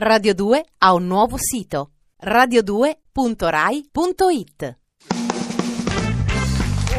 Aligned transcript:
Radio 0.00 0.32
2 0.32 0.64
ha 0.78 0.94
un 0.94 1.08
nuovo 1.08 1.36
sito 1.36 1.90
radio2.rai.it 2.22 4.76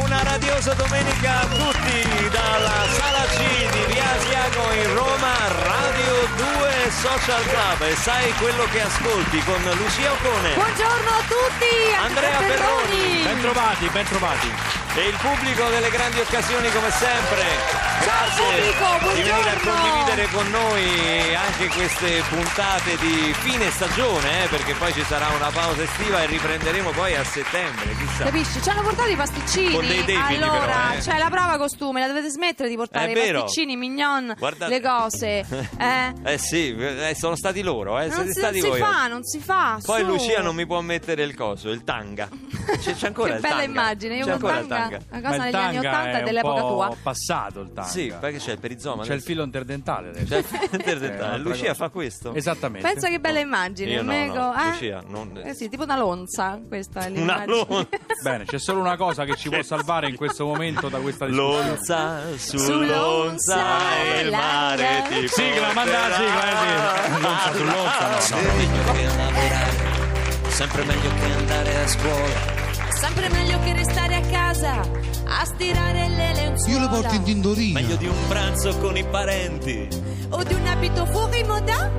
Una 0.04 0.22
radiosa 0.22 0.74
domenica 0.74 1.40
a 1.40 1.46
tutti 1.46 2.28
dalla 2.28 2.84
Sala 2.92 3.24
C 3.24 3.38
di 3.72 3.84
Via 3.90 4.04
Asiago 4.04 4.70
in 4.74 4.92
Roma, 4.92 5.32
Radio 5.64 6.28
2 6.36 6.90
Social 6.90 7.42
Club. 7.48 7.80
E 7.88 7.96
sai 7.96 8.34
quello 8.34 8.64
che 8.70 8.82
ascolti 8.82 9.42
con 9.44 9.62
Lucia 9.62 10.12
Ocone 10.12 10.52
Buongiorno 10.52 11.08
a 11.08 11.22
tutti! 11.24 11.72
Andrea 12.04 12.36
Perroni. 12.36 13.22
Ben 13.22 13.40
trovati, 13.40 13.88
ben 13.88 14.04
trovati. 14.04 14.79
E 15.00 15.08
il 15.08 15.16
pubblico 15.16 15.66
delle 15.70 15.88
grandi 15.88 16.20
occasioni 16.20 16.68
come 16.70 16.90
sempre. 16.90 17.88
Grazie 18.00 18.72
pubblico, 18.76 19.14
di 19.14 19.22
venire 19.22 19.50
a 19.50 19.60
condividere 19.60 20.28
con 20.28 20.50
noi 20.50 21.34
anche 21.34 21.68
queste 21.68 22.22
puntate 22.28 22.96
di 22.98 23.32
fine 23.40 23.70
stagione, 23.70 24.44
eh, 24.44 24.48
perché 24.48 24.74
poi 24.74 24.92
ci 24.92 25.02
sarà 25.04 25.28
una 25.28 25.50
pausa 25.50 25.82
estiva 25.82 26.22
e 26.22 26.26
riprenderemo 26.26 26.90
poi 26.90 27.14
a 27.14 27.24
settembre, 27.24 27.96
chissà. 27.96 28.24
Capisci? 28.24 28.62
Ci 28.62 28.68
hanno 28.68 28.82
portato 28.82 29.08
i 29.08 29.16
pasticcini. 29.16 29.72
Con 29.72 29.86
dei 29.86 30.04
debiti, 30.04 30.34
allora, 30.34 30.58
però, 30.58 30.92
eh. 30.92 30.98
c'è 30.98 31.18
la 31.18 31.30
prova 31.30 31.56
costume, 31.56 32.00
la 32.00 32.06
dovete 32.06 32.28
smettere 32.28 32.68
di 32.68 32.76
portare 32.76 33.12
i 33.12 33.32
pasticcini, 33.32 33.76
mignon, 33.76 34.34
Guardate- 34.38 34.70
le 34.70 34.80
cose. 34.80 35.68
Eh? 35.80 36.12
Eh 36.24 36.38
sì, 36.38 36.76
eh, 36.76 37.14
sono 37.14 37.36
stati 37.36 37.62
loro, 37.62 37.98
eh, 37.98 38.06
non 38.06 38.16
siete 38.16 38.32
si, 38.32 38.38
stati 38.38 38.60
non 38.60 38.72
si 38.72 38.78
fa, 38.80 39.06
non 39.06 39.24
si 39.24 39.40
fa. 39.40 39.78
Poi 39.82 40.00
su. 40.00 40.06
Lucia 40.06 40.42
non 40.42 40.54
mi 40.54 40.66
può 40.66 40.80
mettere 40.82 41.22
il 41.22 41.34
coso, 41.34 41.70
il 41.70 41.84
tanga. 41.84 42.28
C'è, 42.80 42.94
c'è 42.94 43.06
ancora 43.06 43.30
che 43.30 43.34
il 43.36 43.40
bella 43.40 43.54
tanga. 43.56 43.70
immagine, 43.70 44.16
io 44.16 44.24
c'è 44.26 44.38
con 44.38 44.54
il 44.54 44.66
tanga, 44.66 44.89
tanga. 44.98 45.04
una 45.10 45.20
cosa 45.20 45.34
il 45.36 45.40
negli 45.42 45.54
anni 45.54 45.74
tanga 45.80 45.88
80 45.90 46.10
è 46.10 46.18
un 46.18 46.24
dell'epoca 46.24 46.60
po' 46.60 46.68
tua. 46.68 46.96
passato 47.02 47.60
il 47.60 47.72
tanga. 47.72 47.88
Sì, 47.88 48.14
perché 48.20 48.38
c'è 48.38 48.52
il 48.52 48.58
perizoma. 48.58 49.02
C'è 49.04 49.14
il 49.14 49.22
filo 49.22 49.42
interdentale 49.44 50.08
adesso. 50.10 50.26
C'è 50.26 50.38
il 50.38 50.44
filo 50.44 50.68
interdentale. 50.72 51.34
Eh, 51.34 51.38
Lucia 51.38 51.74
fa 51.74 51.88
questo? 51.88 52.34
Esattamente. 52.34 52.86
Pensa 52.88 53.08
che 53.08 53.20
bella 53.20 53.38
immagine, 53.40 53.90
Io 53.92 54.02
no, 54.02 54.10
Mego, 54.12 54.34
no, 54.34 54.54
eh? 54.62 54.68
Lucia, 54.70 55.02
non- 55.06 55.40
Eh 55.44 55.54
sì, 55.54 55.68
tipo 55.68 55.82
una 55.84 55.96
lonza, 55.96 56.60
questa 56.66 57.00
è 57.00 57.08
Una 57.10 57.18
l'immagine. 57.44 57.66
lonza. 57.68 57.88
Bene, 58.22 58.44
c'è 58.44 58.58
solo 58.58 58.80
una 58.80 58.96
cosa 58.96 59.24
che 59.24 59.36
ci 59.36 59.48
può 59.48 59.62
salvare 59.62 60.08
in 60.08 60.16
questo 60.16 60.44
momento 60.46 60.88
da 60.88 60.98
questa 60.98 61.26
discussione. 61.26 61.68
Lonza, 61.68 62.20
su 62.36 62.58
Su 62.58 62.72
Lonza 62.80 63.56
Lonza 63.56 64.02
e 64.14 64.20
il 64.20 64.30
mare 64.30 65.02
ti 65.08 65.28
Sigla, 65.28 65.72
manda 65.72 66.08
la 66.08 66.14
sigla, 66.16 67.02
sì. 67.16 67.20
Lonza 67.22 67.52
su 67.54 67.64
Lonza, 67.64 68.36
no, 68.36 68.42
no. 68.42 68.54
meglio 68.56 68.92
che 68.92 69.04
lavorare, 69.16 70.48
sempre 70.48 70.84
meglio 70.84 71.10
che 71.14 71.32
andare 71.32 71.76
a 71.82 71.86
scuola. 71.86 72.68
Sempre 73.00 73.28
meglio 73.30 73.58
che 73.60 73.72
restare 73.72 74.14
a 74.16 74.20
casa 74.20 74.80
a 75.24 75.44
stirare 75.44 76.08
le 76.08 76.32
lenzuola. 76.34 76.72
Io 76.72 76.80
le 76.80 76.88
porto 76.88 77.14
in 77.14 77.22
tintorina. 77.22 77.80
Meglio 77.80 77.96
di 77.96 78.06
un 78.06 78.28
pranzo 78.28 78.76
con 78.78 78.96
i 78.96 79.04
parenti. 79.04 79.88
O 80.30 80.42
di 80.42 80.54
un 80.54 80.66
abito 80.66 81.06
fuori 81.06 81.42
moda. 81.44 81.90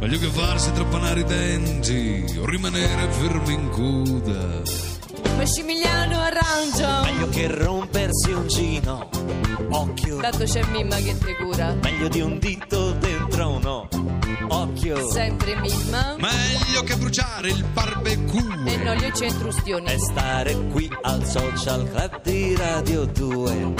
Meglio 0.00 0.18
che 0.18 0.26
farsi 0.28 0.72
trappanare 0.72 1.20
i 1.20 1.24
denti 1.24 2.36
o 2.38 2.44
rimanere 2.46 3.10
fermi 3.10 3.54
in 3.54 3.68
coda. 3.70 4.60
Massimiliano 5.36 6.20
arrangia. 6.20 7.02
Meglio 7.02 7.28
che 7.28 7.46
rompersi 7.48 8.32
un 8.32 8.46
gino. 8.48 9.08
Occhio, 9.70 10.18
Tanto 10.18 10.44
c'è 10.44 10.62
Mimma 10.70 10.96
che 10.96 11.16
te 11.18 11.34
cura. 11.36 11.74
meglio 11.82 12.08
di 12.08 12.20
un 12.20 12.38
dito 12.38 12.92
dentro 12.92 13.48
uno. 13.48 13.81
Occhio, 14.52 15.10
Sempre 15.10 15.56
Mimma. 15.56 16.16
Meglio 16.18 16.82
che 16.84 16.96
bruciare 16.96 17.48
il 17.48 17.64
barbecue. 17.72 18.70
E 18.70 18.76
non 18.76 18.96
gli 18.96 19.10
centrustioni. 19.12 19.86
è 19.86 19.96
stare 19.98 20.54
qui 20.68 20.90
al 21.02 21.24
social 21.26 21.88
club 21.90 22.20
di 22.22 22.54
Radio 22.56 23.04
2. 23.06 23.74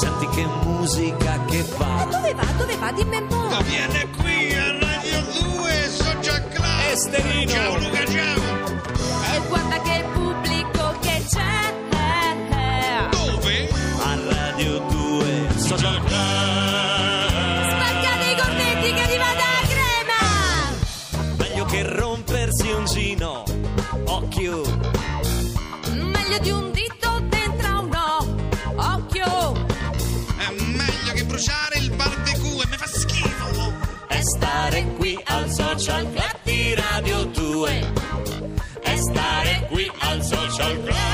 Senti 0.00 0.28
che 0.28 0.46
musica 0.62 1.44
che 1.46 1.64
va. 1.76 2.06
Dove 2.10 2.34
va? 2.34 2.44
Dove 2.56 2.76
va? 2.76 2.92
Dimmi 2.92 3.16
un 3.16 3.26
po'. 3.26 3.62
Viene 3.64 4.06
qui 4.16 4.54
a 4.54 4.78
Radio 4.78 5.20
2 5.60 5.88
Social 5.90 6.48
Club. 6.48 6.80
Esterino. 6.92 7.50
Ciao 7.50 7.78
Luca, 7.78 8.04
ciao. 8.06 8.40
E 9.34 9.40
guarda 9.48 9.80
che 9.80 9.87
Occhio, 24.28 24.62
Meglio 25.94 26.38
di 26.42 26.50
un 26.50 26.70
dito 26.70 27.18
dentro 27.30 27.80
uno. 27.80 28.36
Occhio. 28.76 29.54
È 30.36 30.50
meglio 30.64 31.12
che 31.14 31.24
bruciare 31.24 31.78
il 31.78 31.90
barbecue. 31.92 32.66
Mi 32.68 32.76
fa 32.76 32.86
schifo. 32.86 33.72
è 34.06 34.20
stare 34.20 34.84
qui 34.98 35.18
al 35.24 35.50
social 35.50 36.12
club 36.12 36.38
di 36.42 36.74
Radio 36.74 37.24
2. 37.24 37.92
È 38.82 38.96
stare 38.96 39.66
qui 39.70 39.90
al 40.00 40.22
social 40.22 40.82
club 40.82 41.07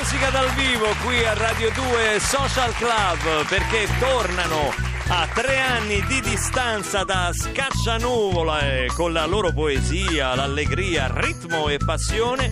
musica 0.00 0.30
dal 0.30 0.48
vivo 0.54 0.86
qui 1.04 1.22
a 1.26 1.34
Radio 1.34 1.70
2 1.72 2.18
Social 2.20 2.72
Club 2.72 3.46
perché 3.46 3.86
tornano 3.98 4.72
a 5.08 5.28
tre 5.34 5.58
anni 5.58 6.02
di 6.06 6.22
distanza 6.22 7.04
da 7.04 7.30
Scaccianuvole 7.34 8.86
con 8.94 9.12
la 9.12 9.26
loro 9.26 9.52
poesia, 9.52 10.34
l'allegria, 10.34 11.10
ritmo 11.12 11.68
e 11.68 11.76
passione. 11.76 12.50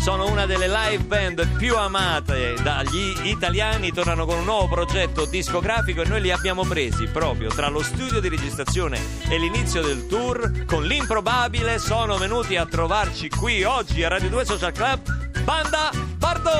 Sono 0.00 0.28
una 0.28 0.44
delle 0.44 0.66
live 0.66 1.04
band 1.04 1.46
più 1.56 1.76
amate 1.76 2.54
dagli 2.64 3.28
italiani, 3.28 3.92
tornano 3.92 4.26
con 4.26 4.38
un 4.38 4.44
nuovo 4.44 4.66
progetto 4.66 5.24
discografico 5.24 6.02
e 6.02 6.08
noi 6.08 6.20
li 6.20 6.32
abbiamo 6.32 6.64
presi 6.64 7.06
proprio 7.06 7.48
tra 7.50 7.68
lo 7.68 7.82
studio 7.82 8.18
di 8.18 8.28
registrazione 8.28 8.98
e 9.28 9.38
l'inizio 9.38 9.82
del 9.82 10.08
tour. 10.08 10.64
Con 10.64 10.84
l'improbabile 10.84 11.78
sono 11.78 12.16
venuti 12.16 12.56
a 12.56 12.66
trovarci 12.66 13.28
qui 13.28 13.62
oggi 13.62 14.02
a 14.02 14.08
Radio 14.08 14.30
2 14.30 14.44
Social 14.44 14.72
Club 14.72 15.17
Banda 15.52 15.90
Bardot! 16.18 16.52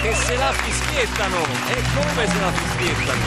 Che 0.00 0.14
se 0.14 0.34
la 0.38 0.50
fischiettano! 0.52 1.36
E 1.68 1.82
come 1.94 2.26
se 2.26 2.40
la 2.40 2.50
fischiettano! 2.52 3.20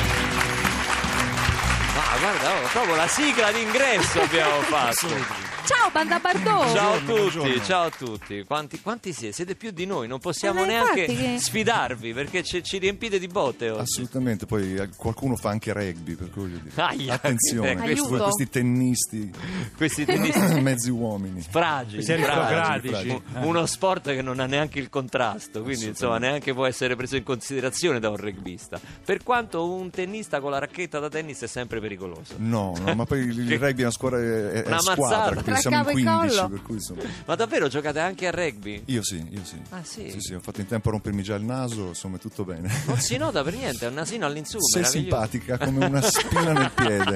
Ma 1.93 2.17
guarda, 2.19 2.49
oh, 2.63 2.67
proprio 2.71 2.95
la 2.95 3.07
sigla 3.07 3.51
d'ingresso 3.51 4.21
abbiamo 4.21 4.61
fatto! 4.65 5.49
Ciao, 5.63 5.89
Banda 5.91 6.17
Bardot. 6.19 6.73
Ciao 6.73 6.93
a 6.93 6.97
tutti, 6.97 7.11
buongiorno. 7.11 7.63
ciao 7.63 7.83
a 7.85 7.89
tutti. 7.91 8.43
Quanti, 8.45 8.81
quanti 8.81 9.13
siete? 9.13 9.33
Siete 9.35 9.55
più 9.55 9.69
di 9.69 9.85
noi, 9.85 10.07
non 10.07 10.17
possiamo 10.19 10.63
Eh, 10.63 10.65
neanche 10.67 11.05
che- 11.05 11.37
sfidarvi 11.39 12.13
perché 12.13 12.43
ci, 12.43 12.63
ci 12.63 12.79
riempite 12.79 13.19
di 13.19 13.27
botte 13.27 13.69
oggi. 13.69 13.81
Assolutamente, 13.81 14.47
poi 14.47 14.89
qualcuno 14.97 15.35
fa 15.35 15.49
anche 15.51 15.71
rugby, 15.71 16.15
per 16.15 16.31
cui 16.31 16.41
voglio 16.43 16.57
dire. 16.63 16.81
Aia. 16.81 17.13
attenzione, 17.13 17.73
Eh, 17.73 17.95
questi 17.95 18.49
tennisti, 18.49 19.31
Questi 19.75 20.05
tennisti 20.05 20.59
mezzi 20.61 20.89
uomini. 20.89 21.41
fragili, 21.41 22.03
fragili. 22.03 22.25
democratici. 22.25 23.09
Un- 23.09 23.43
uno 23.43 23.65
sport 23.65 24.09
che 24.13 24.21
non 24.21 24.39
ha 24.39 24.45
neanche 24.45 24.79
il 24.79 24.89
contrasto, 24.89 25.61
quindi 25.61 25.85
insomma 25.87 26.17
neanche 26.17 26.53
può 26.53 26.65
essere 26.65 26.95
preso 26.95 27.15
in 27.15 27.23
considerazione 27.23 27.99
da 27.99 28.09
un 28.09 28.17
rugbista. 28.17 28.79
Per 29.03 29.23
quanto 29.23 29.69
un 29.71 29.89
tennista 29.89 30.39
con 30.39 30.51
la 30.51 30.59
racchetta 30.59 30.99
da 30.99 31.09
tennis 31.09 31.41
è 31.41 31.47
sempre 31.47 31.79
pericoloso. 31.79 32.35
No, 32.37 32.75
no, 32.83 32.95
ma 32.95 33.05
poi 33.05 33.19
il 33.19 33.57
rugby 33.59 33.79
è 33.79 33.83
una 33.83 33.91
squadra, 33.91 34.19
è, 34.19 34.51
è 34.63 34.67
Una 34.67 34.75
a 34.77 34.79
squadra, 34.79 35.41
quindi 35.41 35.59
siamo 35.61 35.75
in 35.77 35.83
capo 35.83 35.89
e 35.89 36.01
15, 36.03 36.35
collo. 36.35 36.49
per 36.49 36.61
cui 36.61 36.75
insomma. 36.75 37.01
Ma 37.25 37.35
davvero 37.35 37.67
giocate 37.67 37.99
anche 37.99 38.27
a 38.27 38.31
rugby? 38.31 38.83
Io 38.85 39.03
sì, 39.03 39.25
io 39.29 39.41
sì. 39.43 39.59
Ah, 39.69 39.83
sì? 39.83 40.09
Sì, 40.11 40.19
sì, 40.19 40.33
ho 40.33 40.39
fatto 40.39 40.61
in 40.61 40.67
tempo 40.67 40.89
a 40.89 40.91
rompermi 40.91 41.23
già 41.23 41.35
il 41.35 41.43
naso, 41.43 41.87
insomma 41.87 42.17
è 42.17 42.19
tutto 42.19 42.43
bene. 42.43 42.69
Non 42.85 42.97
si 42.97 43.17
nota 43.17 43.43
per 43.43 43.53
niente, 43.53 43.85
è 43.85 43.89
un 43.89 43.95
nasino 43.95 44.25
all'insù. 44.25 44.59
Sei 44.59 44.85
simpatica 44.85 45.57
come 45.57 45.85
una 45.85 46.01
spina 46.01 46.51
nel 46.53 46.71
piede. 46.73 47.15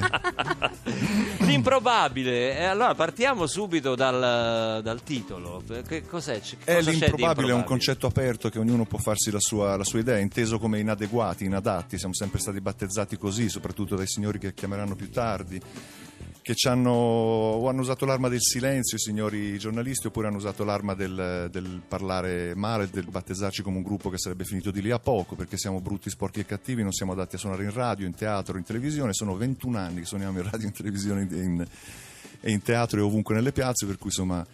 L'improbabile. 1.46 2.35
E 2.36 2.64
allora 2.64 2.94
partiamo 2.96 3.48
subito 3.48 3.96
dal, 3.96 4.82
dal 4.82 5.04
titolo. 5.04 5.64
Che 5.88 6.06
cos'è? 6.06 6.40
Che 6.42 6.58
È 6.64 6.82
l'improbabile, 6.82 7.52
è 7.52 7.54
un 7.54 7.64
concetto 7.64 8.08
aperto 8.08 8.50
che 8.50 8.60
ognuno 8.60 8.86
può 8.86 9.00
farsi 9.00 9.32
la 9.32 9.40
sua, 9.40 9.76
la 9.78 9.84
sua 9.84 10.00
idea, 10.00 10.18
inteso 10.18 10.60
come 10.60 10.80
inadeguati, 10.80 11.46
inadatti, 11.46 11.98
siamo 11.98 12.14
sempre 12.14 12.40
stati 12.40 12.60
battezzati 12.62 13.18
così, 13.18 13.50
soprattutto 13.50 13.96
dai 13.96 14.08
signori 14.08 14.40
che 14.40 14.54
chiameranno 14.54 14.96
più 14.96 15.10
tardi. 15.10 15.62
che 16.46 16.54
ci 16.54 16.68
hanno, 16.68 16.92
o 16.92 17.68
hanno 17.70 17.82
usato 17.82 18.06
l'arma 18.06 18.30
del 18.30 18.40
silenzio 18.40 18.98
i 18.98 19.00
signori 19.00 19.58
giornalisti 19.58 20.06
oppure 20.06 20.28
hanno 20.28 20.38
usato 20.38 20.64
l'arma 20.64 20.94
del, 20.94 21.48
del 21.50 21.82
parlare 21.88 22.54
male, 22.54 22.88
del 22.92 23.08
battezzarci 23.10 23.64
come 23.64 23.78
un 23.78 23.84
gruppo 23.84 24.12
che 24.12 24.20
sarebbe 24.20 24.44
finito 24.44 24.70
di 24.70 24.84
lì 24.84 24.92
a 24.92 25.00
poco 25.00 25.34
perché 25.34 25.58
siamo 25.58 25.82
brutti, 25.82 26.12
sporchi 26.12 26.42
e 26.42 26.46
cattivi, 26.46 26.84
non 26.84 26.92
siamo 26.92 27.14
adatti 27.14 27.36
a 27.36 27.40
suonare 27.40 27.64
in 27.64 27.74
radio, 27.74 28.06
in 28.06 28.14
teatro, 28.14 28.60
in 28.60 28.64
televisione, 28.64 29.12
sono 29.14 29.36
21 29.36 29.76
anni 29.76 30.00
che 30.02 30.06
suoniamo 30.06 30.38
in 30.38 30.48
radio, 30.48 30.68
in 30.68 30.74
televisione 30.74 31.22
in- 31.32 31.66
e 32.46 32.52
in 32.52 32.62
teatro 32.62 33.00
e 33.00 33.02
ovunque 33.02 33.34
nelle 33.34 33.52
piazze, 33.52 33.88
per 33.88 33.98
cui 33.98 34.10
insomma 34.10 34.46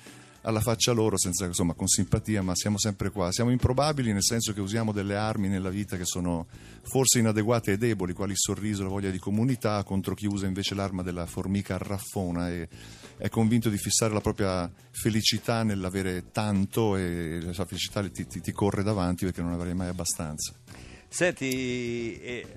alla 0.43 0.61
faccia 0.61 0.93
loro, 0.93 1.17
senza, 1.17 1.45
insomma, 1.45 1.73
con 1.73 1.87
simpatia, 1.87 2.41
ma 2.41 2.55
siamo 2.55 2.77
sempre 2.79 3.09
qua. 3.09 3.33
Siamo 3.33 3.51
improbabili 3.51 4.13
nel 4.13 4.23
senso 4.23 4.53
che 4.53 4.61
usiamo 4.61 4.93
delle 4.93 5.17
armi 5.17 5.49
nella 5.49 5.69
vita 5.69 5.97
che 5.97 6.05
sono 6.05 6.47
forse 6.83 7.19
inadeguate 7.19 7.73
e 7.73 7.77
deboli, 7.77 8.13
quali 8.13 8.31
il 8.31 8.37
sorriso, 8.39 8.83
la 8.83 8.89
voglia 8.89 9.09
di 9.09 9.19
comunità, 9.19 9.83
contro 9.83 10.15
chi 10.15 10.25
usa 10.25 10.47
invece 10.47 10.73
l'arma 10.73 11.03
della 11.03 11.25
formica 11.25 11.75
arraffona 11.75 12.49
e 12.49 12.69
è 13.17 13.27
convinto 13.27 13.69
di 13.69 13.77
fissare 13.77 14.13
la 14.13 14.21
propria 14.21 14.71
felicità 14.91 15.63
nell'avere 15.63 16.31
tanto 16.31 16.95
e 16.95 17.39
la 17.41 17.65
felicità 17.65 18.01
ti, 18.09 18.25
ti- 18.25 18.39
ti 18.39 18.51
corre 18.53 18.83
davanti 18.83 19.25
perché 19.25 19.41
non 19.41 19.51
avrai 19.51 19.75
mai 19.75 19.89
abbastanza. 19.89 20.53
Senti, 21.09 22.19
eh, 22.21 22.47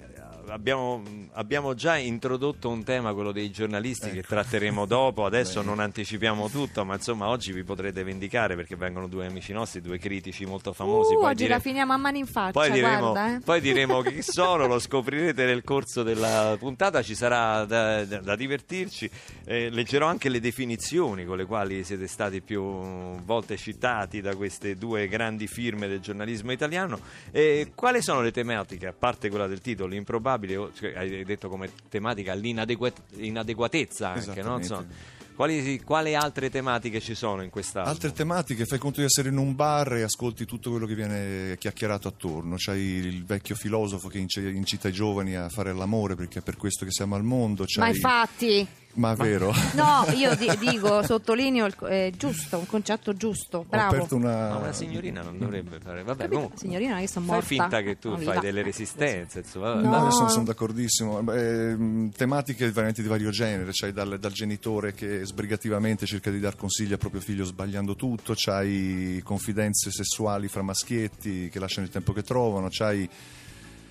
abbiamo, 0.48 1.02
abbiamo 1.32 1.74
già 1.74 1.96
introdotto 1.96 2.68
un 2.68 2.82
tema, 2.84 3.12
quello 3.14 3.32
dei 3.32 3.50
giornalisti, 3.50 4.10
che 4.10 4.22
tratteremo 4.22 4.86
dopo. 4.86 5.24
Adesso 5.24 5.62
non 5.62 5.80
anticipiamo 5.80 6.48
tutto, 6.48 6.84
ma 6.84 6.94
insomma 6.94 7.28
oggi 7.28 7.52
vi 7.52 7.62
potrete 7.64 8.02
vendicare 8.04 8.54
perché 8.56 8.76
vengono 8.76 9.06
due 9.08 9.26
amici 9.26 9.52
nostri, 9.52 9.80
due 9.80 9.98
critici 9.98 10.44
molto 10.44 10.72
famosi. 10.72 11.14
Uh, 11.14 11.18
Poi 11.20 11.26
oggi 11.30 11.42
dire- 11.42 11.54
la 11.54 11.60
finiamo 11.60 11.92
a 11.92 11.96
mani 11.96 12.18
in 12.20 12.26
faccia, 12.26 12.52
Poi 12.52 12.70
diremo, 12.70 13.10
guarda. 13.12 13.36
eh. 13.36 13.40
poi 13.40 13.60
diremo 13.60 14.00
chi 14.02 14.20
sono, 14.22 14.66
lo 14.66 14.78
scoprirete 14.78 15.44
nel 15.44 15.62
corso 15.64 16.02
della 16.02 16.56
puntata, 16.58 17.02
ci 17.02 17.14
sarà 17.14 17.64
da, 17.64 18.04
da- 18.04 18.20
da 18.20 18.36
divertirci. 18.36 19.10
Eh, 19.44 19.70
leggerò 19.70 20.06
anche 20.06 20.28
le 20.28 20.40
definizioni 20.40 21.24
con 21.24 21.36
le 21.36 21.44
quali 21.44 21.84
siete 21.84 22.06
stati 22.06 22.40
più 22.40 22.62
volte 22.62 23.56
citati 23.56 24.20
da 24.20 24.34
queste 24.36 24.76
due 24.76 25.08
grandi 25.08 25.46
firme 25.46 25.88
del 25.88 26.00
giornalismo 26.00 26.52
italiano. 26.52 26.98
Eh, 27.30 27.72
quali 27.74 28.02
sono 28.02 28.20
le 28.20 28.30
tematiche, 28.32 28.86
a 28.86 28.92
parte 28.92 29.28
quella 29.28 29.46
del 29.46 29.60
titolo, 29.60 29.94
improbabile, 29.94 30.32
o- 30.56 30.72
cioè, 30.72 30.94
hai 30.96 31.24
detto 31.24 31.48
come 31.48 31.70
tematica 31.88 32.34
l'inadeguatezza 32.34 34.12
anche, 34.12 34.42
no? 34.42 34.58
Insomma, 34.58 34.86
quali, 35.34 35.82
quali 35.82 36.14
altre 36.14 36.48
tematiche 36.48 37.00
ci 37.00 37.14
sono 37.16 37.42
in 37.42 37.50
questa 37.50 37.82
Altre 37.82 38.12
tematiche, 38.12 38.66
fai 38.66 38.78
conto 38.78 39.00
di 39.00 39.06
essere 39.06 39.30
in 39.30 39.36
un 39.36 39.54
bar 39.56 39.94
e 39.94 40.02
ascolti 40.02 40.44
tutto 40.44 40.70
quello 40.70 40.86
che 40.86 40.94
viene 40.94 41.56
chiacchierato 41.58 42.06
attorno. 42.06 42.54
C'hai 42.56 42.80
il 42.80 43.24
vecchio 43.24 43.56
filosofo 43.56 44.08
che 44.08 44.18
incita 44.18 44.88
i 44.88 44.92
giovani 44.92 45.34
a 45.34 45.48
fare 45.48 45.72
l'amore 45.72 46.14
perché 46.14 46.38
è 46.38 46.42
per 46.42 46.56
questo 46.56 46.84
che 46.84 46.92
siamo 46.92 47.16
al 47.16 47.24
mondo. 47.24 47.64
Ma 47.76 47.86
C'hai... 47.86 47.94
infatti, 47.94 48.66
Ma 48.94 49.12
è 49.12 49.16
vero. 49.16 49.52
no, 49.74 50.04
io 50.14 50.34
di- 50.36 50.50
dico, 50.58 51.02
sottolineo, 51.02 51.66
il, 51.66 51.74
è 51.74 52.12
giusto, 52.16 52.58
un 52.58 52.66
concetto 52.66 53.12
giusto, 53.14 53.58
Ho 53.58 53.66
bravo. 53.68 53.94
aperto 53.96 54.16
una... 54.16 54.48
Ma 54.50 54.56
una 54.56 54.72
signorina 54.72 55.22
non 55.22 55.38
dovrebbe 55.38 55.80
fare. 55.80 56.02
Vabbè, 56.02 56.16
Capito? 56.22 56.34
comunque. 56.34 56.58
Signorina, 56.58 56.98
che 56.98 57.08
sono 57.08 57.24
Fai 57.26 57.34
morta. 57.34 57.48
finta 57.48 57.82
che 57.82 57.98
tu 57.98 58.16
fai 58.18 58.38
delle 58.40 58.62
resistenze, 58.62 59.40
insomma. 59.40 59.74
No. 59.74 59.88
No, 59.90 60.04
io 60.04 60.10
sono, 60.10 60.28
sono 60.28 60.44
d'accordissimo. 60.44 61.22
Beh, 61.22 61.76
mh, 61.76 62.10
tematiche 62.16 62.70
veramente 62.70 63.02
di 63.02 63.08
vario 63.08 63.30
genere, 63.30 63.70
c'hai 63.72 63.92
dal, 63.92 64.18
dal 64.18 64.32
genitore 64.32 64.92
che 64.94 65.24
sbrigativamente 65.24 66.06
cerca 66.06 66.30
di 66.30 66.38
dar 66.40 66.56
consigli 66.56 66.92
al 66.92 66.98
proprio 66.98 67.20
figlio 67.20 67.44
sbagliando 67.44 67.96
tutto, 67.96 68.32
c'hai 68.36 69.20
confidenze 69.24 69.90
sessuali 69.90 70.48
fra 70.48 70.62
maschietti 70.62 71.48
che 71.50 71.58
lasciano 71.58 71.86
il 71.86 71.92
tempo 71.92 72.12
che 72.12 72.22
trovano, 72.22 72.68
c'hai 72.70 73.08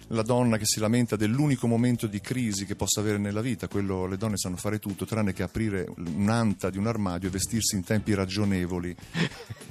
la 0.08 0.22
donna 0.22 0.58
che 0.58 0.66
si 0.66 0.80
lamenta 0.80 1.16
dell'unico 1.16 1.68
momento 1.68 2.08
di 2.08 2.20
crisi 2.22 2.66
che 2.66 2.76
possa 2.76 3.00
avere 3.00 3.18
nella 3.18 3.42
vita, 3.42 3.68
quello 3.68 4.06
le 4.06 4.18
donne 4.18 4.38
sanno 4.38 4.58
fare 4.58 4.80
tutto 4.80 5.06
tranne 5.06 5.34
che 5.34 5.44
aprire 5.44 5.88
un'anta 5.98 6.70
di 6.70 6.78
un 6.78 6.88
armadio 6.88 7.30
e 7.30 7.32
vestirsi 7.32 7.76
in 7.76 7.84
tempi 7.84 8.14
ragionevoli 8.14 8.96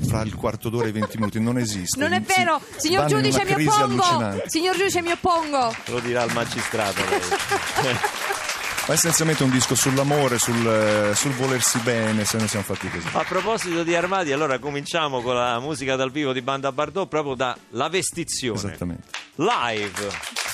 fra 0.00 0.22
il 0.22 0.34
quarto 0.34 0.68
d'ora 0.68 0.86
e 0.86 0.88
i 0.88 0.92
20 0.92 1.18
minuti, 1.18 1.40
non 1.40 1.58
esiste. 1.58 1.98
Non 1.98 2.12
è 2.12 2.22
Si- 2.26 2.34
vero, 2.36 2.60
signor 2.76 3.06
giudice, 3.06 3.44
mi 3.44 3.66
oppongo. 3.66 4.42
Signor 4.46 4.76
giudice, 4.76 5.02
mi 5.02 5.10
oppongo. 5.12 5.74
Lo 5.86 6.00
dirà 6.00 6.24
il 6.24 6.32
magistrato. 6.32 7.00
Ma 8.86 8.94
essenzialmente 8.94 9.44
un 9.44 9.50
disco 9.50 9.76
sull'amore, 9.76 10.38
sul, 10.38 10.66
eh, 10.66 11.14
sul 11.14 11.32
volersi 11.32 11.78
bene, 11.78 12.24
se 12.24 12.36
noi 12.36 12.48
siamo 12.48 12.64
fatti 12.64 12.88
così. 12.88 13.06
A 13.12 13.24
proposito 13.24 13.84
di 13.84 13.94
armadi, 13.94 14.32
allora 14.32 14.58
cominciamo 14.58 15.20
con 15.22 15.34
la 15.34 15.60
musica 15.60 15.94
dal 15.94 16.10
vivo 16.10 16.32
di 16.32 16.42
Banda 16.42 16.72
Bardot 16.72 17.08
proprio 17.08 17.34
da 17.34 17.56
La 17.70 17.88
Vestizione. 17.88 18.58
Esattamente. 18.58 19.08
Live. 19.36 20.51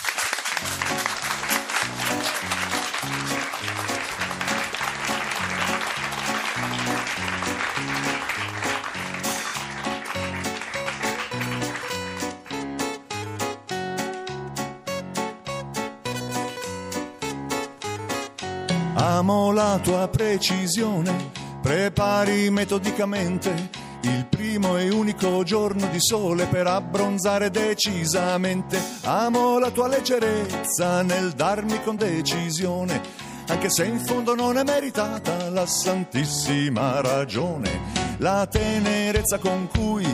Tua 19.81 20.09
precisione, 20.09 21.31
prepari 21.61 22.51
metodicamente 22.51 23.87
il 24.03 24.27
primo 24.27 24.77
e 24.79 24.91
unico 24.91 25.43
giorno 25.43 25.87
di 25.89 26.01
sole 26.01 26.47
per 26.47 26.67
abbronzare 26.67 27.51
decisamente. 27.51 28.81
Amo 29.03 29.59
la 29.59 29.71
tua 29.71 29.89
leggerezza 29.89 31.03
nel 31.03 31.33
darmi 31.33 31.83
con 31.83 31.97
decisione, 31.97 33.01
anche 33.49 33.71
se 33.71 33.85
in 33.85 33.99
fondo 33.99 34.35
non 34.35 34.57
è 34.57 34.63
meritata 34.63 35.51
la 35.51 35.67
santissima 35.67 37.01
ragione. 37.01 38.07
La 38.19 38.47
tenerezza 38.47 39.39
con 39.39 39.69
cui 39.69 40.07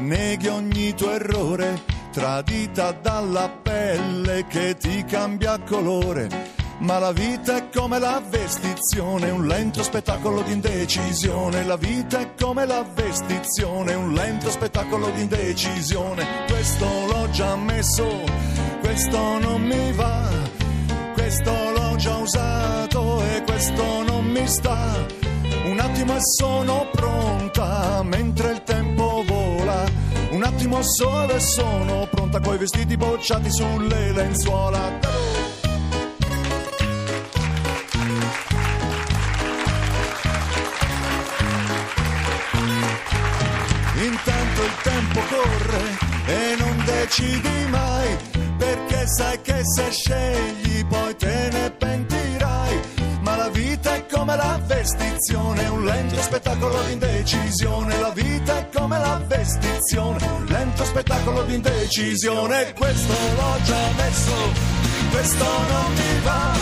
neghi 0.00 0.48
ogni 0.48 0.94
tuo 0.94 1.10
errore, 1.10 1.82
tradita 2.12 2.92
dalla 2.92 3.48
pelle 3.48 4.46
che 4.46 4.76
ti 4.76 5.04
cambia 5.04 5.58
colore. 5.60 6.58
Ma 6.80 6.98
la 6.98 7.12
vita 7.12 7.59
come 7.74 7.98
la 7.98 8.22
vestizione, 8.28 9.30
un 9.30 9.46
lento 9.46 9.82
spettacolo 9.82 10.42
di 10.42 10.52
indecisione. 10.52 11.64
La 11.64 11.76
vita 11.76 12.20
è 12.20 12.34
come 12.40 12.66
la 12.66 12.84
vestizione, 12.94 13.94
un 13.94 14.12
lento 14.12 14.50
spettacolo 14.50 15.10
di 15.10 15.22
indecisione. 15.22 16.44
Questo 16.46 16.86
l'ho 17.06 17.28
già 17.30 17.56
messo, 17.56 18.24
questo 18.80 19.38
non 19.38 19.62
mi 19.62 19.92
va. 19.92 20.28
Questo 21.14 21.50
l'ho 21.50 21.96
già 21.96 22.16
usato 22.16 23.22
e 23.22 23.42
questo 23.44 24.02
non 24.02 24.24
mi 24.26 24.46
sta. 24.46 25.06
Un 25.64 25.78
attimo 25.78 26.16
e 26.16 26.20
sono 26.20 26.88
pronta 26.90 28.02
mentre 28.02 28.52
il 28.52 28.62
tempo 28.64 29.22
vola. 29.26 29.84
Un 30.30 30.42
attimo 30.42 30.82
solo 30.82 31.34
e 31.34 31.40
sono 31.40 32.06
pronta 32.10 32.40
coi 32.40 32.58
vestiti 32.58 32.96
bocciati 32.96 33.50
sulle 33.50 34.12
lenzuola. 34.12 35.49
Il 44.70 44.82
tempo 44.82 45.20
corre 45.28 45.98
e 46.26 46.56
non 46.58 46.82
decidi 46.84 47.66
mai, 47.68 48.16
perché 48.56 49.06
sai 49.06 49.40
che 49.42 49.60
se 49.64 49.90
scegli 49.90 50.84
poi 50.86 51.16
te 51.16 51.48
ne 51.52 51.70
pentirai. 51.70 52.80
Ma 53.22 53.36
la 53.36 53.48
vita 53.48 53.94
è 53.94 54.06
come 54.06 54.36
la 54.36 54.60
vestizione, 54.64 55.68
un 55.68 55.84
lento 55.84 56.20
spettacolo 56.20 56.82
di 56.84 56.92
indecisione. 56.92 57.98
La 57.98 58.10
vita 58.10 58.58
è 58.58 58.68
come 58.74 58.98
la 58.98 59.20
vestizione, 59.26 60.24
un 60.26 60.44
lento 60.46 60.84
spettacolo 60.84 61.42
di 61.42 61.54
indecisione. 61.54 62.72
Questo 62.72 63.12
l'ho 63.36 63.56
già 63.64 63.90
messo, 63.96 64.34
questo 65.10 65.44
non 65.44 65.92
mi 65.94 66.20
va, 66.22 66.52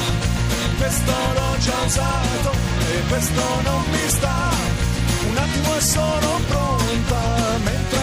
questo 0.78 1.12
l'ho 1.34 1.58
già 1.58 1.80
usato 1.84 2.50
e 2.90 3.02
questo 3.08 3.42
non 3.62 3.82
mi 3.90 4.08
sta. 4.08 4.86
Un 5.28 5.36
attimo 5.36 5.76
e 5.76 5.80
sono 5.80 6.40
pronta 6.48 7.58
mentre 7.62 7.97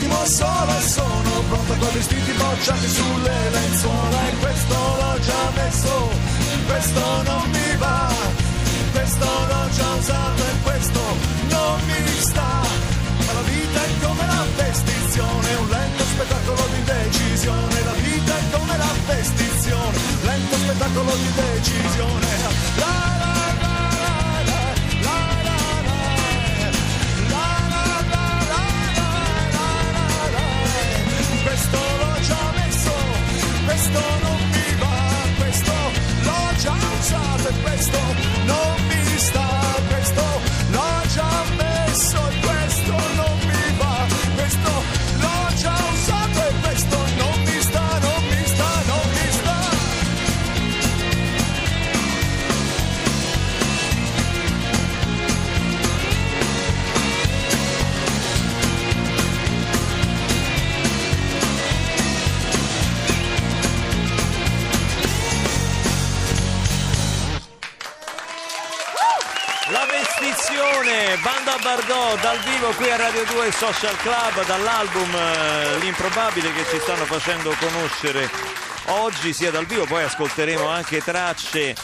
attimo 0.00 0.24
solo 0.24 0.78
e 0.78 0.88
sono 0.88 1.30
pronta 1.48 1.74
con 1.76 1.88
i 1.88 1.92
vestiti 1.92 2.32
bocciati 2.32 2.88
sulle 2.88 3.50
lenzuola. 3.50 4.28
E 4.28 4.36
questo 4.38 4.74
l'ho 4.74 5.20
già 5.20 5.50
messo, 5.54 6.08
questo 6.66 7.22
non 7.22 7.50
mi 7.50 7.76
va. 7.76 8.08
Questo 8.92 9.24
l'ho 9.24 9.68
già 9.76 9.94
usato 9.98 10.42
e 10.42 10.62
questo 10.62 11.00
non 11.48 11.80
mi 11.84 12.20
sta. 12.20 12.62
Ma 13.26 13.32
la 13.32 13.40
vita 13.42 13.84
è 13.84 13.90
come 14.02 14.26
la 14.26 14.44
vestizione, 14.56 15.54
un 15.54 15.68
lento 15.68 16.04
spettacolo 16.04 16.62
di 16.74 16.82
decisione. 16.82 17.84
La 17.84 17.92
vita 17.92 18.38
è 18.38 18.42
come 18.56 18.76
la 18.76 18.92
vestizione, 19.06 19.98
lento 20.22 20.56
spettacolo 20.56 21.12
di 21.14 21.32
decisione. 21.34 22.26
La, 22.76 23.19
Simone, 70.90 71.16
Banda 71.22 71.56
Bardot 71.62 72.20
dal 72.20 72.38
vivo 72.40 72.70
qui 72.72 72.90
a 72.90 72.96
Radio 72.96 73.24
2 73.24 73.52
Social 73.52 73.96
Club 73.98 74.44
dall'album 74.44 75.14
eh, 75.14 75.78
L'improbabile 75.78 76.52
che 76.52 76.64
ci 76.64 76.78
stanno 76.80 77.04
facendo 77.04 77.54
conoscere 77.60 78.28
oggi 78.86 79.32
sia 79.32 79.52
dal 79.52 79.66
vivo, 79.66 79.84
poi 79.84 80.02
ascolteremo 80.02 80.66
anche 80.66 81.00
tracce 81.00 81.76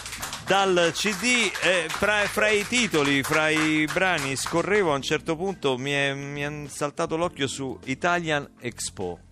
dal 0.44 0.90
CD 0.92 1.50
eh, 1.62 1.86
fra, 1.88 2.24
fra 2.24 2.48
i 2.48 2.66
titoli, 2.66 3.22
fra 3.22 3.48
i 3.48 3.84
brani 3.92 4.34
scorrevo 4.34 4.92
a 4.92 4.96
un 4.96 5.02
certo 5.02 5.36
punto 5.36 5.78
mi 5.78 5.92
è, 5.92 6.12
mi 6.12 6.40
è 6.40 6.68
saltato 6.68 7.16
l'occhio 7.16 7.46
su 7.46 7.78
Italian 7.84 8.48
Expo. 8.60 9.25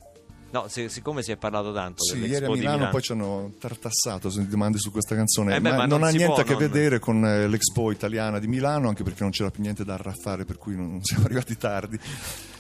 No, 0.55 0.69
se- 0.69 0.89
siccome 0.89 1.25
si 1.25 1.33
è 1.33 1.37
parlato 1.37 1.73
tanto 1.73 2.05
Sì, 2.05 2.17
ieri 2.19 2.45
a 2.45 2.49
di 2.49 2.55
Milano, 2.55 2.77
Milano. 2.77 2.91
poi 2.93 3.03
ci 3.03 3.11
hanno 3.11 3.55
tartassato 3.59 4.31
se 4.31 4.39
mi 4.39 4.47
domandi 4.47 4.79
su 4.79 4.93
questa 4.93 5.17
canzone, 5.17 5.57
Eh 5.57 5.61
beh, 5.61 5.69
ma, 5.71 5.77
ma 5.79 5.87
non, 5.87 5.99
non 5.99 6.03
ha 6.05 6.11
niente 6.11 6.27
può 6.27 6.37
a 6.37 6.45
che 6.45 6.51
non- 6.53 6.59
vedere 6.61 6.99
con 7.01 7.27
eh, 7.27 7.49
l'Expo 7.49 7.91
italiana 7.91 8.39
di 8.39 8.47
Milano, 8.47 8.87
anche 8.87 9.03
perché 9.03 9.23
non 9.25 9.33
c'era 9.33 9.51
più 9.51 9.63
niente 9.63 9.85
da 9.85 9.97
raffare, 9.97 10.45
per 10.45 10.57
cui 10.57 10.77
non, 10.77 11.01
siamo 11.03 11.25
arrivati 11.27 11.57
tardi. 11.57 11.99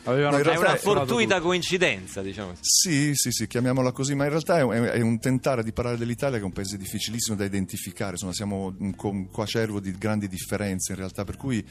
Avevano 0.06 0.38
No, 0.38 0.42
È 0.42 0.56
una 0.56 0.74
fortuita 0.74 1.40
coincidenza, 1.40 2.20
diciamo. 2.20 2.54
Sì, 2.60 3.12
sì, 3.14 3.30
sì, 3.30 3.46
chiamiamola 3.46 3.92
così, 3.92 4.16
ma 4.16 4.24
in 4.24 4.30
realtà 4.30 4.58
è 4.58 4.62
un, 4.62 4.72
è 4.74 5.00
un 5.00 5.20
tentare 5.20 5.62
di 5.62 5.72
parlare 5.72 5.96
dell'Italia 5.96 6.38
che 6.38 6.42
è 6.42 6.46
un 6.46 6.52
paese 6.52 6.76
difficilissimo 6.76 7.36
da 7.36 7.44
identificare, 7.44 8.10
insomma 8.14 8.32
siamo 8.32 8.74
un, 8.76 8.92
un 9.00 9.30
coacervo 9.30 9.78
di 9.78 9.96
grandi 9.96 10.26
differenze 10.26 10.90
in 10.90 10.98
realtà, 10.98 11.22
per 11.24 11.36
cui 11.36 11.64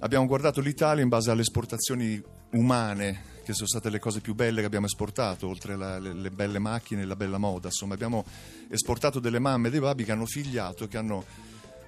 abbiamo 0.00 0.26
guardato 0.26 0.60
l'Italia 0.60 1.02
in 1.02 1.08
base 1.08 1.30
alle 1.30 1.42
esportazioni 1.42 2.22
umane, 2.50 3.32
che 3.44 3.52
sono 3.52 3.66
state 3.66 3.90
le 3.90 3.98
cose 3.98 4.20
più 4.20 4.34
belle 4.34 4.60
che 4.60 4.66
abbiamo 4.66 4.86
esportato, 4.86 5.48
oltre 5.48 5.76
la- 5.76 5.98
le, 5.98 6.12
le 6.14 6.30
belle 6.30 6.58
macchine 6.58 7.02
e 7.02 7.04
la 7.04 7.16
bella 7.16 7.38
moda, 7.38 7.68
insomma 7.68 7.94
abbiamo 7.94 8.24
esportato 8.68 9.20
delle 9.20 9.38
mamme 9.38 9.68
e 9.68 9.70
dei 9.70 9.80
babi 9.80 10.04
che 10.04 10.12
hanno 10.12 10.26
figliato, 10.26 10.86
che 10.88 10.96
hanno 10.96 11.24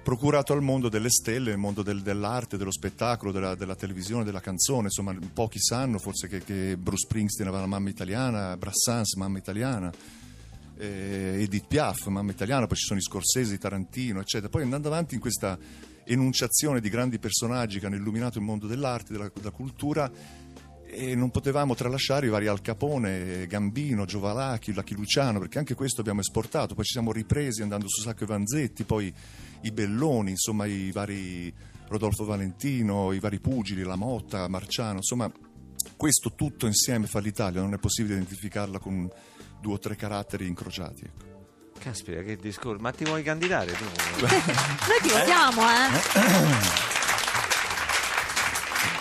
procurato 0.03 0.53
al 0.53 0.61
mondo 0.61 0.87
delle 0.87 1.09
stelle, 1.09 1.49
nel 1.49 1.57
mondo 1.57 1.83
del- 1.83 2.01
dell'arte, 2.01 2.57
dello 2.57 2.71
spettacolo, 2.71 3.31
della, 3.31 3.55
della 3.55 3.75
televisione, 3.75 4.23
della 4.23 4.39
canzone. 4.39 4.83
Insomma, 4.83 5.13
pochi 5.33 5.59
sanno 5.59 5.97
forse 5.99 6.27
che, 6.27 6.43
che 6.43 6.77
Bruce 6.77 7.05
Springsteen 7.05 7.47
aveva 7.47 7.63
la 7.63 7.67
mamma 7.67 7.89
italiana, 7.89 8.55
Brassans, 8.55 9.15
mamma 9.15 9.37
italiana, 9.37 9.91
eh, 10.77 11.39
Edith 11.41 11.67
Piaf, 11.67 12.05
mamma 12.07 12.31
italiana, 12.31 12.67
poi 12.67 12.77
ci 12.77 12.85
sono 12.85 12.99
i 12.99 13.01
Scorsese, 13.01 13.57
Tarantino, 13.57 14.21
eccetera. 14.21 14.49
Poi 14.49 14.61
andando 14.61 14.87
avanti 14.87 15.15
in 15.15 15.19
questa 15.19 15.57
enunciazione 16.07 16.79
di 16.79 16.89
grandi 16.89 17.19
personaggi 17.19 17.79
che 17.79 17.85
hanno 17.85 17.95
illuminato 17.95 18.37
il 18.37 18.43
mondo 18.45 18.67
dell'arte, 18.67 19.13
della, 19.13 19.31
della 19.33 19.51
cultura, 19.51 20.11
e 20.89 21.15
non 21.15 21.29
potevamo 21.31 21.75
tralasciare 21.75 22.27
i 22.27 22.29
vari 22.29 22.47
Al 22.47 22.61
Capone, 22.61 23.45
Gambino, 23.45 24.05
Giovalachi, 24.05 24.73
Lucky 24.73 24.95
Luciano, 24.95 25.39
perché 25.39 25.59
anche 25.59 25.75
questo 25.75 26.01
abbiamo 26.01 26.21
esportato, 26.21 26.75
poi 26.75 26.85
ci 26.85 26.93
siamo 26.93 27.11
ripresi 27.11 27.61
andando 27.61 27.87
su 27.87 28.01
Sacco 28.01 28.23
e 28.23 28.27
Vanzetti, 28.27 28.83
poi 28.83 29.13
i 29.61 29.71
Belloni, 29.71 30.31
insomma 30.31 30.65
i 30.65 30.91
vari 30.91 31.53
Rodolfo 31.87 32.25
Valentino, 32.25 33.11
i 33.11 33.19
vari 33.19 33.39
pugili, 33.39 33.83
la 33.83 33.95
Motta, 33.95 34.47
Marciano, 34.47 34.97
insomma 34.97 35.31
questo 35.95 36.33
tutto 36.33 36.65
insieme 36.65 37.05
fa 37.05 37.19
l'Italia, 37.19 37.61
non 37.61 37.73
è 37.73 37.77
possibile 37.77 38.15
identificarla 38.15 38.79
con 38.79 39.09
due 39.59 39.73
o 39.73 39.79
tre 39.79 39.95
caratteri 39.95 40.47
incrociati. 40.47 41.03
ecco. 41.03 41.36
Caspita, 41.79 42.21
che 42.21 42.37
discorso. 42.37 42.81
Ma 42.81 42.91
ti 42.91 43.03
vuoi 43.05 43.23
candidare 43.23 43.71
tu? 43.71 43.83
Noi 44.19 45.01
ti 45.01 45.09
votiamo, 45.09 45.61
eh? 45.61 46.85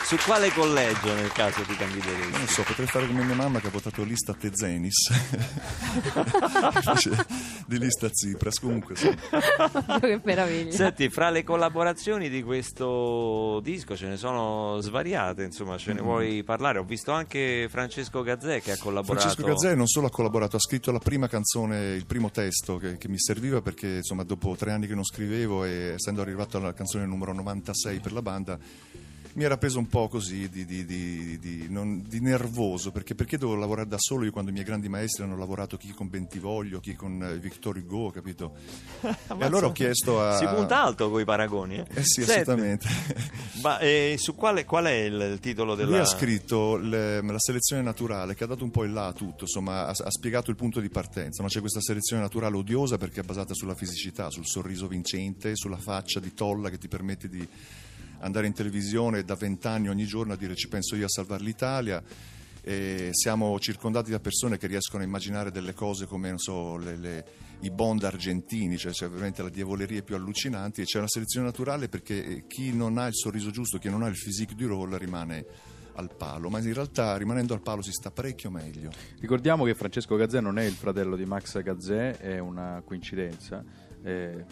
Su 0.07 0.17
quale 0.25 0.53
collegio 0.53 1.13
nel 1.15 1.33
caso 1.33 1.63
ti 1.63 1.75
candideresti? 1.75 2.31
Non 2.31 2.47
so, 2.47 2.63
potrei 2.63 2.87
fare 2.87 3.09
come 3.09 3.25
mia 3.25 3.35
mamma 3.35 3.59
che 3.59 3.67
ha 3.67 3.71
votato 3.71 4.05
lista 4.05 4.35
Tezenis, 4.35 5.11
invece 6.87 7.27
di 7.67 7.79
lista 7.79 8.09
Tsipras, 8.09 8.61
comunque 8.61 8.97
sì. 8.97 9.09
che 10.01 10.21
meraviglia. 10.25 10.73
Senti, 10.73 11.09
fra 11.09 11.31
le 11.31 11.43
collaborazioni 11.43 12.29
di 12.29 12.43
questo 12.43 13.61
disco 13.63 13.97
ce 13.97 14.07
ne 14.07 14.17
sono 14.17 14.79
svariate, 14.81 15.43
insomma, 15.43 15.77
ce 15.77 15.93
ne 15.93 16.01
vuoi 16.01 16.43
parlare? 16.45 16.79
Ho 16.79 16.85
visto 16.85 17.13
anche 17.13 17.67
Francesco 17.69 18.23
Gazzè 18.23 18.61
che 18.63 18.73
ha 18.73 18.79
collaborato. 18.79 19.21
Francesco 19.21 19.47
Gazzè 19.47 19.75
non 19.75 19.87
solo 19.87 20.07
ha 20.07 20.11
collaborato, 20.11 20.57
ha 20.57 20.61
scritto 20.61 20.93
la 20.93 21.01
prima 21.01 21.29
canzone, 21.29 21.95
il 21.95 22.07
primo 22.07 22.31
testo 22.31 22.77
che, 22.79 22.97
che 22.97 23.09
mi 23.09 23.19
serviva 23.19 23.61
perché 23.61 23.97
insomma 23.97 24.23
dopo 24.23 24.55
tre 24.57 24.73
anni 24.73 24.87
che 24.87 24.95
non 24.95 25.05
scrivevo 25.05 25.65
e 25.65 25.95
essendo 25.95 26.23
arrivato 26.23 26.57
alla 26.57 26.73
canzone 26.73 27.05
numero 27.07 27.33
96 27.33 28.01
per 28.01 28.13
la 28.13 28.23
banda 28.23 28.59
mi 29.37 29.45
era 29.45 29.59
preso 29.59 29.79
un 29.79 29.87
po' 29.87 30.09
così 30.09 30.49
di, 30.49 30.65
di- 30.65 30.85
di- 30.87 31.39
di- 31.39 31.67
non- 31.69 32.03
di 32.07 32.21
nervoso 32.21 32.91
perché, 32.91 33.15
perché 33.15 33.37
dovevo 33.37 33.59
lavorare 33.61 33.87
da 33.87 33.99
solo 33.99 34.25
io 34.25 34.31
quando 34.33 34.51
i 34.51 34.53
miei 34.55 34.65
grandi 34.65 34.89
maestri 34.89 35.25
hanno 35.25 35.37
lavorato 35.37 35.77
chi 35.77 35.93
con 35.93 36.09
Bentivoglio, 36.09 36.81
chi 36.81 36.95
con 36.95 37.23
eh, 37.23 37.39
Victor 37.39 37.77
Hugo, 37.77 38.11
capito? 38.11 38.55
e 39.03 39.15
allora 39.45 39.67
ho 39.67 39.73
chiesto 39.73 40.23
a... 40.23 40.37
Si 40.39 40.47
punta 40.47 40.83
alto 40.83 41.11
con 41.11 41.21
i 41.21 41.25
paragoni. 41.25 41.77
Eh, 41.77 41.87
Eh 41.95 42.03
sì, 42.05 42.23
Senti, 42.25 42.41
assolutamente. 42.41 42.89
Ma 43.63 43.79
eh, 43.79 44.17
su 44.19 44.35
quale, 44.35 44.65
qual 44.65 44.87
è 44.87 44.93
il, 44.93 45.21
il 45.33 45.41
titolo 45.41 45.75
della... 45.75 45.91
Lui 45.91 45.99
ha 45.99 46.05
scritto 46.07 46.77
le- 46.77 47.21
la 47.21 47.39
selezione 47.39 47.83
naturale 47.83 48.35
che 48.35 48.45
ha 48.45 48.47
dato 48.47 48.65
un 48.65 48.71
po' 48.71 48.85
il 48.85 48.93
là 48.95 49.07
a 49.09 49.13
tutto, 49.13 49.43
insomma 49.45 49.87
ha, 49.87 49.91
ha 49.91 50.11
spiegato 50.11 50.51
il 50.51 50.57
punto 50.57 50.81
di 50.81 50.89
partenza. 50.89 51.43
No? 51.43 51.49
C'è 51.49 51.61
questa 51.61 51.81
selezione 51.83 52.23
naturale 52.23 52.57
odiosa 52.57 52.97
perché 52.97 53.21
è 53.21 53.25
basata 53.25 53.53
sulla 53.53 53.75
fisicità, 53.75 54.31
sul 54.31 54.47
sorriso 54.47 54.87
vincente, 54.89 55.57
sulla 55.57 55.77
faccia 55.77 56.21
di 56.21 56.33
tolla 56.33 56.71
che 56.71 56.79
ti 56.79 56.89
permette 56.89 57.29
di 57.29 57.47
andare 58.27 58.47
in 58.47 58.53
televisione 58.53 59.23
da 59.23 59.35
vent'anni 59.35 59.89
ogni 59.89 60.05
giorno 60.05 60.33
a 60.33 60.37
dire 60.37 60.55
ci 60.55 60.69
penso 60.69 60.97
io 60.97 61.07
a 61.07 61.09
salvare 61.09 61.43
l'Italia. 61.43 62.03
E 62.69 63.11
siamo 63.13 63.57
circondati 63.61 64.11
da 64.11 64.19
persone 64.19 64.59
che 64.59 64.67
riescono 64.67 65.05
a 65.05 65.07
immaginare 65.07 65.53
delle 65.53 65.73
cose 65.73 66.07
come 66.07 66.33
so, 66.37 66.77
le- 66.77 66.97
le- 66.97 67.25
i 67.61 67.71
bond 67.71 68.03
argentini, 68.03 68.77
cioè 68.77 68.91
c'è 68.91 69.09
veramente 69.09 69.41
la 69.41 69.49
diavolerie 69.51 70.03
più 70.03 70.17
allucinanti 70.17 70.81
e 70.81 70.85
c'è 70.85 70.99
una 70.99 71.09
selezione 71.09 71.47
naturale 71.47 71.89
perché 71.89 72.25
eh, 72.25 72.45
chi 72.49 72.75
non 72.75 72.99
ha 72.99 73.07
il 73.07 73.15
sorriso 73.15 73.51
giusto, 73.53 73.79
chi 73.79 73.89
non 73.89 74.03
ha 74.03 74.09
il 74.09 74.17
physique 74.21 74.57
du 74.57 74.67
role 74.67 74.99
rimane 74.99 75.47
al 75.95 76.13
palo, 76.15 76.51
ma 76.51 76.59
in 76.59 76.75
realtà 76.75 77.17
rimanendo 77.17 77.55
al 77.55 77.63
palo 77.63 77.83
si 77.83 77.93
sta 77.93 78.11
parecchio 78.11 78.51
meglio. 78.51 78.91
Ricordiamo 79.21 79.65
che 79.65 79.75
Francesco 79.75 80.17
Gazzè 80.17 80.41
non 80.41 80.59
è 80.59 80.65
il 80.65 80.75
fratello 80.75 81.15
di 81.15 81.25
Max 81.25 81.63
Gazzè, 81.63 82.17
è 82.19 82.39
una 82.41 82.83
coincidenza. 82.85 83.65
Eh, 84.03 84.45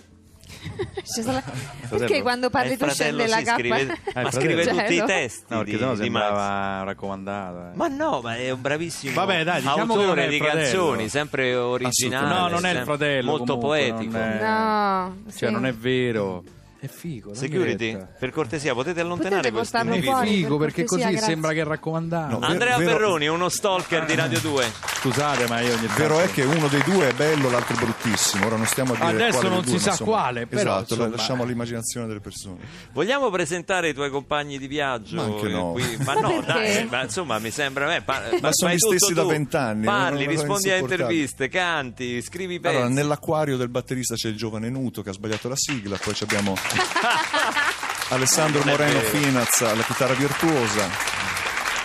Perché 1.89 2.23
quando 2.23 2.51
parli 2.51 2.73
il 2.73 2.79
tu 2.79 2.89
scende 2.89 3.27
la 3.27 3.43
K? 3.43 3.55
scrive, 3.55 3.81
il 3.81 3.99
ma 4.15 4.31
scrive 4.31 4.67
tutti 4.67 4.83
i 4.95 4.97
Certo. 4.97 5.05
testi 5.07 5.45
no, 5.49 5.59
perché 5.59 5.77
di, 5.79 5.85
di 5.91 5.97
sembrava 5.97 6.83
raccomandato. 6.85 7.59
eh. 7.59 7.71
Ma 7.77 7.89
no, 7.89 8.21
ma 8.23 8.37
è 8.37 8.51
un 8.51 8.61
bravissimo 8.61 9.15
Vabbè, 9.15 9.45
dai, 9.45 9.61
diciamo 9.61 9.93
autore 9.95 10.29
di 10.29 10.39
fratello. 10.39 10.61
canzoni, 10.63 11.09
sempre 11.09 11.55
originale. 11.55 12.29
No, 12.41 12.49
non 12.49 12.65
è 12.67 12.71
il 12.79 12.85
fratello, 12.85 13.31
Molto 13.31 13.59
comunque, 13.59 13.91
poetico. 13.93 14.17
è- 14.17 14.41
No, 14.43 15.17
Cioè, 15.37 15.49
sì. 15.49 15.53
non 15.55 15.67
è 15.67 15.73
vero. 15.75 16.43
È 16.85 16.89
figo. 16.89 17.33
Security, 17.35 17.93
retta. 17.93 18.09
per 18.19 18.31
cortesia, 18.31 18.75
potete 18.75 19.01
allontanare 19.01 19.37
Potete 19.51 19.55
questo 19.57 19.77
portarlo 19.79 19.93
È 19.93 19.97
individuo? 19.97 20.21
fuori, 20.23 20.37
figo 20.37 20.57
per 20.59 20.67
perché 20.67 20.85
cortesia, 20.85 21.05
così 21.07 21.17
grazie. 21.17 21.33
sembra 21.35 21.53
che 21.53 21.61
è 21.61 21.65
raccomandato. 21.65 22.39
No, 22.39 22.47
Andrea 22.47 22.77
vero- 22.77 22.91
Ferroni, 22.91 23.27
uno 23.29 23.49
stalker 23.49 24.05
di 24.05 24.15
Radio 24.15 24.41
2. 24.41 24.73
Scusate, 25.05 25.47
ma 25.49 25.61
io 25.61 25.75
ogni 25.75 25.87
Vero 25.97 26.19
è 26.19 26.31
che 26.31 26.43
uno 26.45 26.67
dei 26.69 26.83
due 26.83 27.09
è 27.09 27.13
bello, 27.13 27.51
l'altro 27.51 27.75
è 27.77 27.79
bruttissimo. 27.79 28.47
Ora 28.47 28.57
non 28.57 28.67
stiamo 28.67 28.93
a 28.93 28.97
dire 28.97 29.09
Adesso 29.09 29.31
quale 29.39 29.49
dei 29.49 29.51
non 29.57 29.61
due, 29.61 29.69
si 29.69 29.75
ma 29.77 29.81
sa 29.83 29.91
insomma, 29.91 30.11
quale, 30.11 30.47
però, 30.47 30.61
Esatto, 30.63 30.95
insomma. 30.95 31.09
lasciamo 31.17 31.43
all'immaginazione 31.43 32.07
delle 32.07 32.21
persone. 32.21 32.59
Vogliamo 32.93 33.31
presentare 33.31 33.89
i 33.91 33.95
tuoi 33.95 34.11
compagni 34.11 34.59
di 34.59 34.67
viaggio? 34.67 35.17
Ma 35.17 35.23
anche 35.25 35.49
no. 35.49 35.73
qui? 35.73 35.97
Ma 36.05 36.15
no, 36.15 36.29
Perché? 36.41 36.47
dai, 36.47 36.87
ma 36.91 37.03
insomma, 37.03 37.39
mi 37.39 37.51
sembra. 37.51 37.95
eh, 37.97 38.01
pa- 38.03 38.23
Ma 38.41 38.53
sono 38.53 38.71
fai 38.71 38.77
gli 38.77 38.79
stessi 38.79 39.13
da 39.15 39.23
tu. 39.23 39.29
vent'anni, 39.29 39.85
Parli, 39.85 40.25
non- 40.25 40.35
non- 40.35 40.35
rispondi 40.43 40.71
a 40.71 40.77
interviste, 40.77 41.49
canti, 41.49 42.23
scrivi 42.23 42.59
pezzi. 42.61 42.75
Allora, 42.77 42.91
nell'acquario 42.91 43.57
del 43.57 43.69
batterista 43.69 44.15
c'è 44.15 44.29
il 44.29 44.37
giovane 44.37 44.69
Nuto 44.71 45.03
che 45.03 45.11
ha 45.11 45.13
sbagliato 45.13 45.49
la 45.49 45.57
sigla, 45.57 45.97
poi 46.03 46.15
ci 46.15 46.25
abbiamo 46.25 46.55
Alessandro 48.09 48.63
Moreno. 48.65 49.01
Finaz 49.01 49.61
alla 49.63 49.83
chitarra 49.83 50.15
virtuosa, 50.15 50.89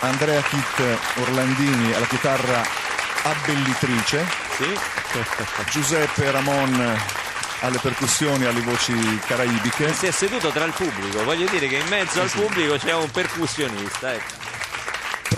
Andrea 0.00 0.40
Kit 0.42 0.98
Orlandini 1.16 1.92
alla 1.94 2.06
chitarra 2.06 2.62
abbellitrice, 3.22 4.26
Sì. 4.56 4.78
Giuseppe 5.70 6.30
Ramon 6.30 6.98
alle 7.60 7.78
percussioni, 7.78 8.44
alle 8.44 8.60
voci 8.60 9.20
caraibiche. 9.26 9.92
Si 9.92 10.06
è 10.06 10.10
seduto 10.10 10.50
tra 10.50 10.64
il 10.64 10.72
pubblico, 10.72 11.22
voglio 11.24 11.46
dire 11.48 11.68
che 11.68 11.76
in 11.76 11.86
mezzo 11.88 12.20
al 12.20 12.30
pubblico 12.30 12.76
c'è 12.76 12.94
un 12.94 13.10
percussionista. 13.10 14.12
ecco. 14.14 14.49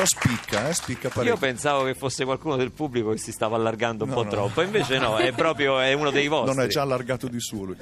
Però 0.02 0.06
spicca, 0.06 0.68
eh, 0.68 0.74
spicca 0.74 1.06
Io 1.08 1.12
parecchio. 1.14 1.36
pensavo 1.36 1.84
che 1.84 1.94
fosse 1.94 2.24
qualcuno 2.24 2.56
del 2.56 2.72
pubblico 2.72 3.10
che 3.10 3.18
si 3.18 3.30
stava 3.30 3.56
allargando 3.56 4.02
un 4.04 4.10
No, 4.10 4.16
po' 4.16 4.24
no. 4.24 4.30
troppo, 4.30 4.62
invece 4.62 4.98
no, 4.98 5.16
è 5.16 5.30
proprio 5.32 5.78
è 5.78 5.92
uno 5.92 6.10
dei 6.10 6.26
vostri. 6.28 6.54
Non 6.56 6.64
è 6.64 6.68
già 6.68 6.82
allargato 6.82 7.28
di 7.28 7.38
suo 7.40 7.64
lui. 7.64 7.76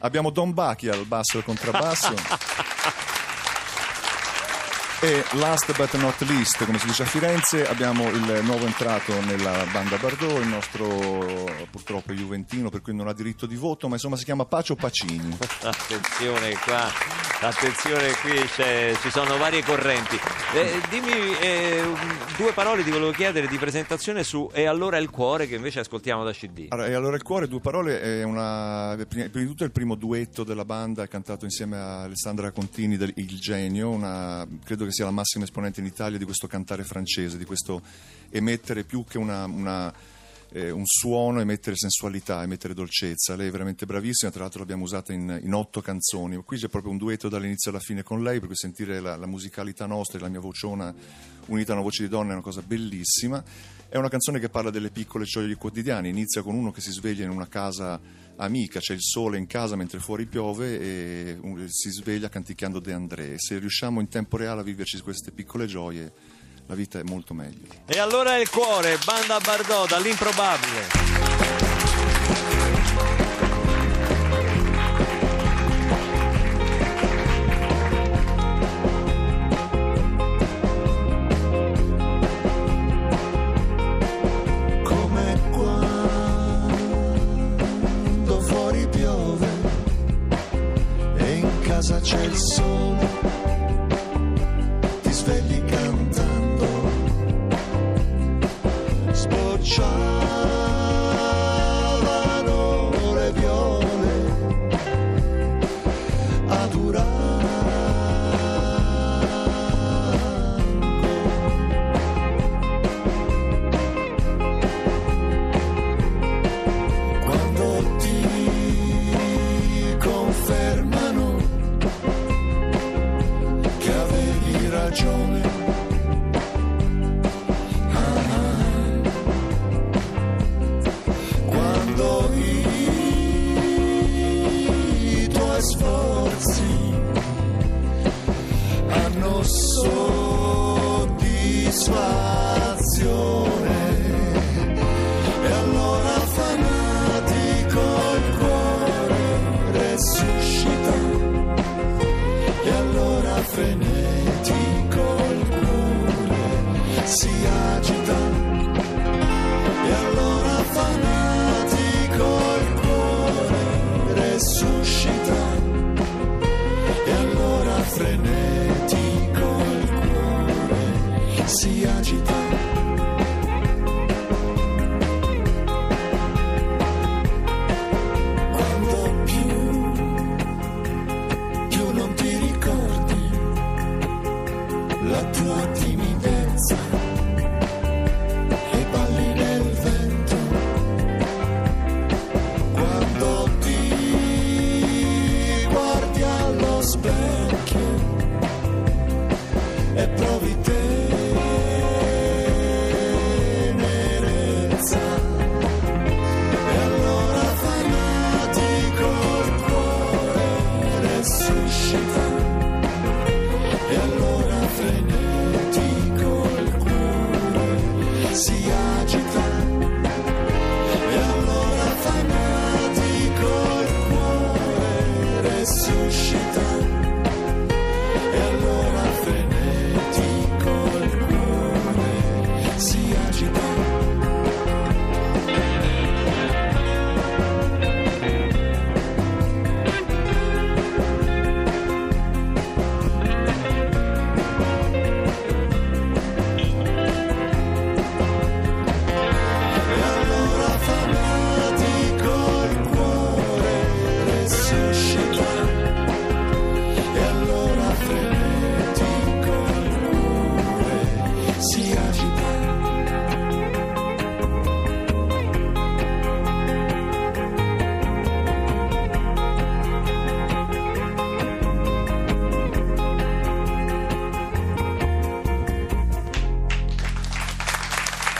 Abbiamo 0.00 0.28
Don 0.30 0.52
Bachi 0.52 0.88
al 0.88 1.06
basso 1.06 1.36
e 1.36 1.38
al 1.38 1.44
contrabbasso. 1.44 2.14
E 5.04 5.22
last 5.32 5.76
but 5.76 5.92
not 6.00 6.18
least, 6.22 6.64
come 6.64 6.78
si 6.78 6.86
dice 6.86 7.02
a 7.02 7.04
Firenze, 7.04 7.68
abbiamo 7.68 8.08
il 8.08 8.40
nuovo 8.42 8.64
entrato 8.64 9.12
nella 9.26 9.66
banda 9.70 9.98
Bardot, 9.98 10.40
il 10.40 10.48
nostro 10.48 11.44
purtroppo 11.70 12.12
è 12.12 12.14
Juventino, 12.14 12.70
per 12.70 12.80
cui 12.80 12.94
non 12.94 13.06
ha 13.08 13.12
diritto 13.12 13.44
di 13.44 13.54
voto, 13.54 13.86
ma 13.86 13.96
insomma 13.96 14.16
si 14.16 14.24
chiama 14.24 14.46
Pacio 14.46 14.76
Pacini. 14.76 15.36
Attenzione 15.60 16.54
qua, 16.54 16.90
attenzione 17.40 18.12
qui 18.22 18.48
ci 18.48 19.10
sono 19.10 19.36
varie 19.36 19.62
correnti. 19.62 20.18
Eh, 20.54 20.80
dimmi 20.88 21.36
eh, 21.38 21.82
due 22.38 22.52
parole 22.52 22.82
ti 22.82 22.90
volevo 22.90 23.10
chiedere 23.10 23.46
di 23.46 23.58
presentazione 23.58 24.22
su 24.24 24.48
E 24.52 24.66
allora 24.66 24.96
il 24.98 25.10
cuore 25.10 25.46
che 25.46 25.56
invece 25.56 25.80
ascoltiamo 25.80 26.24
da 26.24 26.32
CD. 26.32 26.68
Allora, 26.70 26.88
e 26.88 26.94
allora 26.94 27.16
il 27.16 27.22
cuore, 27.22 27.46
due 27.46 27.60
parole, 27.60 28.00
è 28.00 28.22
una, 28.22 28.96
prima 29.06 29.26
di 29.30 29.46
tutto 29.46 29.64
è 29.64 29.66
il 29.66 29.72
primo 29.72 29.96
duetto 29.96 30.44
della 30.44 30.64
banda, 30.64 31.06
cantato 31.08 31.44
insieme 31.44 31.76
a 31.76 32.02
Alessandra 32.04 32.50
Contini 32.52 32.96
del 32.96 33.12
Il 33.16 33.38
Genio, 33.38 33.90
una- 33.90 34.46
credo 34.64 34.86
che 34.86 34.92
sia 34.94 35.04
la 35.04 35.10
massima 35.10 35.44
esponente 35.44 35.80
in 35.80 35.86
Italia 35.86 36.16
di 36.16 36.24
questo 36.24 36.46
cantare 36.46 36.84
francese, 36.84 37.36
di 37.36 37.44
questo 37.44 37.82
emettere 38.30 38.84
più 38.84 39.04
che 39.04 39.18
una- 39.18 39.44
una, 39.44 39.92
eh, 40.50 40.70
un 40.70 40.86
suono, 40.86 41.40
emettere 41.40 41.76
sensualità, 41.76 42.42
emettere 42.42 42.74
dolcezza. 42.74 43.34
Lei 43.34 43.48
è 43.48 43.50
veramente 43.50 43.86
bravissima, 43.86 44.30
tra 44.30 44.42
l'altro 44.42 44.60
l'abbiamo 44.60 44.84
usata 44.84 45.12
in, 45.12 45.40
in 45.42 45.52
otto 45.52 45.80
canzoni. 45.80 46.36
Qui 46.36 46.56
c'è 46.56 46.68
proprio 46.68 46.92
un 46.92 46.98
duetto 46.98 47.28
dall'inizio 47.28 47.72
alla 47.72 47.80
fine 47.80 48.04
con 48.04 48.22
lei, 48.22 48.38
perché 48.38 48.54
sentire 48.54 49.00
la, 49.00 49.16
la 49.16 49.26
musicalità 49.26 49.86
nostra 49.86 50.18
e 50.18 50.22
la 50.22 50.28
mia 50.28 50.40
vociona 50.40 50.94
unita 51.46 51.72
a 51.72 51.74
una 51.74 51.84
voce 51.84 52.04
di 52.04 52.08
donna 52.08 52.30
è 52.30 52.32
una 52.34 52.42
cosa 52.42 52.62
bellissima. 52.62 53.42
È 53.94 53.96
una 53.96 54.08
canzone 54.08 54.40
che 54.40 54.48
parla 54.48 54.70
delle 54.70 54.90
piccole 54.90 55.24
gioie 55.24 55.54
quotidiane, 55.54 56.08
inizia 56.08 56.42
con 56.42 56.56
uno 56.56 56.72
che 56.72 56.80
si 56.80 56.90
sveglia 56.90 57.22
in 57.22 57.30
una 57.30 57.46
casa 57.46 58.00
amica, 58.38 58.80
c'è 58.80 58.92
il 58.92 59.00
sole 59.00 59.38
in 59.38 59.46
casa 59.46 59.76
mentre 59.76 60.00
fuori 60.00 60.26
piove 60.26 60.80
e 60.80 61.38
si 61.68 61.90
sveglia 61.90 62.28
canticchiando 62.28 62.80
De 62.80 62.92
André. 62.92 63.34
Se 63.36 63.56
riusciamo 63.56 64.00
in 64.00 64.08
tempo 64.08 64.36
reale 64.36 64.62
a 64.62 64.64
viverci 64.64 64.98
queste 64.98 65.30
piccole 65.30 65.66
gioie, 65.66 66.12
la 66.66 66.74
vita 66.74 66.98
è 66.98 67.04
molto 67.04 67.34
meglio. 67.34 67.68
E 67.86 68.00
allora 68.00 68.36
il 68.36 68.50
cuore, 68.50 68.98
banda 69.04 69.38
Bardot 69.38 69.88
dall'improbabile. 69.88 72.73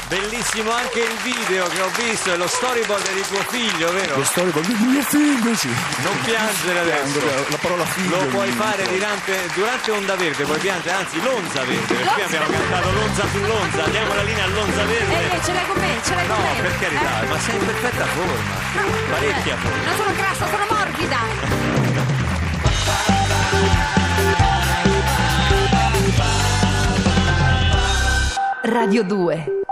Bellissimo 0.09 0.71
anche 0.71 1.01
il 1.01 1.17
video 1.23 1.67
che 1.67 1.81
ho 1.81 1.89
visto, 1.97 2.31
è 2.33 2.37
lo 2.37 2.47
storyboard 2.47 3.13
di 3.15 3.23
tuo 3.23 3.41
figlio, 3.49 3.91
vero? 3.93 4.17
Lo 4.19 4.25
storyboard 4.25 4.67
di 4.67 4.85
mio 4.85 5.03
figlio, 5.03 5.55
sì. 5.57 5.69
Non 6.03 6.21
piangere 6.23 6.79
adesso. 6.81 7.21
La 7.49 7.57
parola 7.57 7.85
figlio. 7.87 8.21
Lo 8.21 8.27
puoi 8.27 8.51
fare 8.53 8.87
durante, 8.87 9.49
durante 9.55 9.91
Onda 9.91 10.15
Verde, 10.15 10.45
puoi 10.45 10.59
piangere, 10.59 10.95
anzi 10.95 11.21
l'Onza 11.23 11.65
Verde, 11.65 11.95
perché 11.95 12.13
qui 12.13 12.23
abbiamo 12.23 12.47
cantato 12.51 12.91
l'Onza 12.93 13.27
sull'Onza, 13.33 13.83
diamo 13.89 14.15
la 14.15 14.23
linea 14.23 14.45
all'Onza 14.45 14.83
Eh, 14.83 14.87
Verde. 14.87 15.33
eh, 15.33 15.41
ce 15.43 15.53
l'hai 15.53 15.67
con 15.67 15.81
me, 15.81 16.01
ce 16.05 16.15
l'hai 16.15 16.27
No, 16.27 16.35
con 16.35 16.45
me. 16.45 16.61
per 16.61 16.79
carità, 16.79 17.23
Eh. 17.23 17.27
ma 17.27 17.39
sei 17.41 17.55
in 17.57 17.65
perfetta 17.67 18.05
forma, 18.07 18.55
parecchia 19.11 19.57
forma. 19.57 19.85
Non 19.85 19.97
sono 19.97 20.13
grassa, 20.15 20.47
sono 20.47 20.67
morbida. 20.69 21.19
Radio 28.63 29.03
2. 29.05 29.64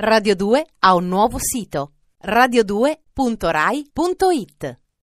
Radio 0.00 0.36
2 0.36 0.64
ha 0.78 0.94
un 0.94 1.08
nuovo 1.08 1.38
sito 1.40 1.94
radio2.rai.it 2.22 4.78